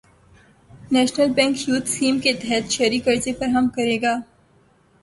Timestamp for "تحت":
2.41-2.63